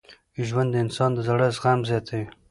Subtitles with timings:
[0.47, 2.25] ژوند د انسان د زړه زغم زیاتوي.